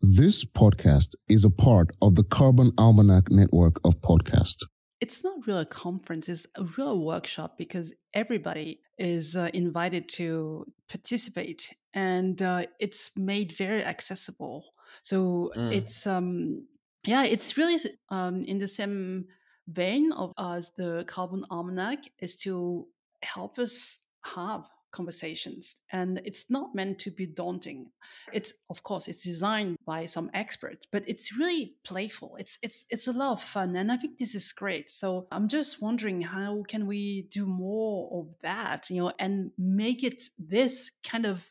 [0.00, 4.64] This podcast is a part of the Carbon Almanac network of podcasts.
[5.00, 10.66] It's not really a conference, it's a real workshop because everybody is uh, invited to
[10.88, 14.64] participate and uh, it's made very accessible.
[15.02, 15.72] So Mm.
[15.72, 16.66] it's, um,
[17.06, 19.26] yeah, it's really um, in the same
[19.68, 22.86] vein of as the Carbon Almanac is to
[23.22, 27.90] help us have conversations and it's not meant to be daunting.
[28.32, 32.36] It's of course it's designed by some experts but it's really playful.
[32.38, 34.88] It's it's it's a lot of fun and i think this is great.
[34.88, 40.02] So i'm just wondering how can we do more of that you know and make
[40.02, 41.50] it this kind of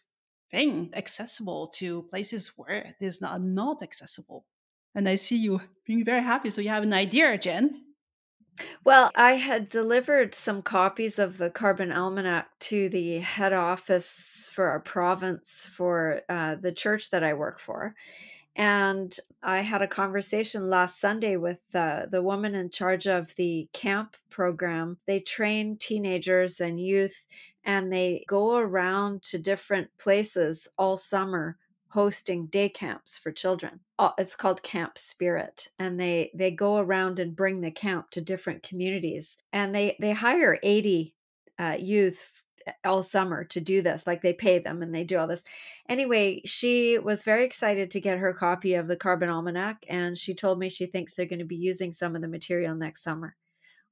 [0.51, 4.45] thing accessible to places where it is not, not accessible?
[4.95, 7.67] And i see you being very happy so you have an idea Jenn
[8.83, 14.67] Well, I had delivered some copies of the Carbon Almanac to the head office for
[14.67, 17.95] our province for uh, the church that I work for.
[18.55, 23.67] And I had a conversation last Sunday with uh, the woman in charge of the
[23.73, 24.99] camp program.
[25.07, 27.25] They train teenagers and youth,
[27.63, 31.57] and they go around to different places all summer
[31.93, 33.79] hosting day camps for children.
[33.99, 38.21] Uh, It's called Camp Spirit, and they they go around and bring the camp to
[38.21, 41.15] different communities, and they they hire eighty
[41.59, 42.43] uh, youth
[42.83, 44.07] all summer to do this.
[44.07, 45.43] Like they pay them and they do all this.
[45.89, 50.33] Anyway, she was very excited to get her copy of the Carbon Almanac, and she
[50.33, 53.35] told me she thinks they're going to be using some of the material next summer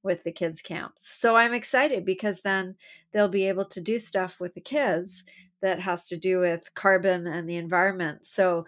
[0.04, 1.08] with the kids' camps.
[1.08, 2.76] So I'm excited because then
[3.12, 5.24] they'll be able to do stuff with the kids
[5.62, 8.26] that has to do with carbon and the environment.
[8.26, 8.66] So,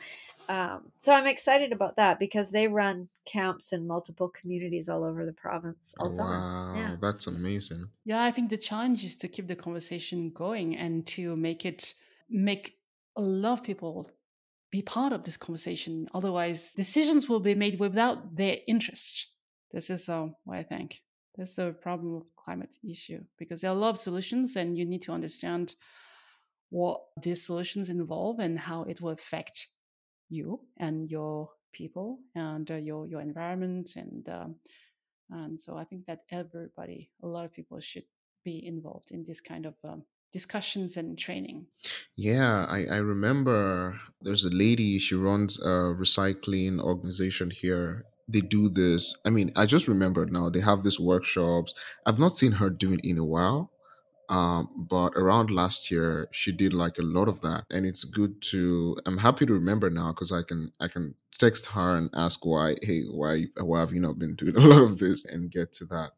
[0.48, 5.26] um, so I'm excited about that because they run camps in multiple communities all over
[5.26, 6.40] the province all summer.
[6.40, 6.96] wow, Yeah.
[7.02, 7.86] that's amazing.
[8.06, 11.96] Yeah, I think the challenge is to keep the conversation going and to make it
[12.30, 12.78] make
[13.16, 14.12] a lot of people
[14.72, 16.08] be part of this conversation.
[16.14, 19.28] Otherwise, decisions will be made without their interest.
[19.72, 21.02] This is uh, what I think.
[21.36, 24.86] That's the problem of climate issue because there are a lot of solutions, and you
[24.86, 25.76] need to understand
[26.70, 29.68] what these solutions involve and how it will affect
[30.30, 34.56] you and your people and uh, your your environment and um,
[35.34, 38.06] and so I think that everybody, a lot of people should
[38.44, 41.68] be involved in this kind of um, discussions and training.
[42.16, 48.06] Yeah, I, I remember there's a lady, she runs a recycling organization here.
[48.28, 49.16] They do this.
[49.26, 51.74] I mean, I just remembered now, they have these workshops.
[52.06, 53.72] I've not seen her doing in a while.
[54.30, 58.42] Um, but around last year, she did like a lot of that, and it's good
[58.44, 58.98] to.
[59.06, 62.76] I'm happy to remember now because I can I can text her and ask why.
[62.82, 65.86] Hey, why why have you not been doing a lot of this and get to
[65.88, 66.12] that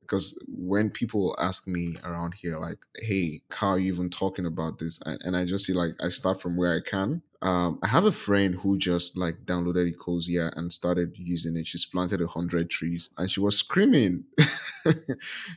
[0.00, 4.78] because when people ask me around here like hey how are you even talking about
[4.78, 7.88] this and, and i just see like i start from where i can um, i
[7.88, 11.66] have a friend who just like downloaded ecosia and started using it.
[11.66, 14.24] She's planted a hundred trees and she was screaming.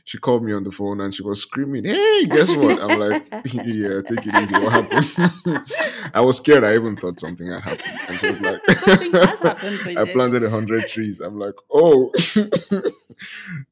[0.04, 2.78] She called me on the phone and she was screaming hey guess what?
[2.80, 4.54] I'm like yeah take it easy.
[4.54, 5.62] What happened?
[6.14, 7.98] I was scared i even thought something had happened.
[8.08, 11.20] And she was like Something has happened, i planted a hundred trees.
[11.20, 12.12] I'm like oh.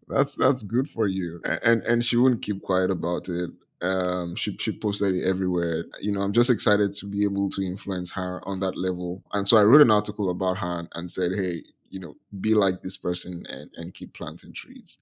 [0.09, 1.41] That's that's good for you.
[1.63, 3.51] And and she wouldn't keep quiet about it
[3.84, 7.62] um she she posted it everywhere you know i'm just excited to be able to
[7.62, 11.11] influence her on that level and so i wrote an article about her and, and
[11.11, 11.62] said hey
[11.94, 14.99] you know be like this person and and keep planting trees.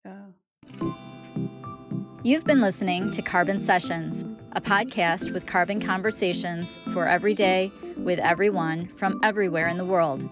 [2.22, 8.20] You've been listening to Carbon Sessions, a podcast with carbon conversations for every day with
[8.20, 10.28] everyone from everywhere in the world.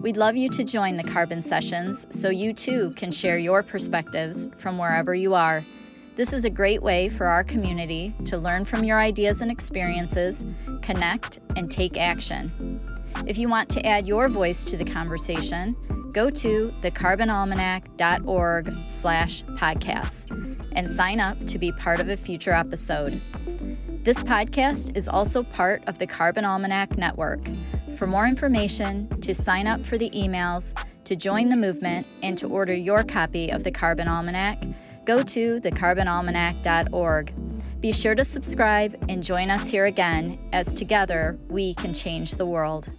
[0.00, 4.48] We'd love you to join the Carbon Sessions so you too can share your perspectives
[4.56, 5.66] from wherever you are.
[6.16, 10.46] This is a great way for our community to learn from your ideas and experiences,
[10.80, 12.80] connect, and take action.
[13.26, 15.74] If you want to add your voice to the conversation,
[16.12, 23.20] go to thecarbonalmanac.org slash podcasts and sign up to be part of a future episode.
[24.04, 27.44] This podcast is also part of the Carbon Almanac Network.
[27.96, 32.46] For more information, to sign up for the emails, to join the movement, and to
[32.46, 34.62] order your copy of the Carbon Almanac,
[35.04, 37.80] go to thecarbonalmanac.org.
[37.80, 42.46] Be sure to subscribe and join us here again as together we can change the
[42.46, 42.90] world.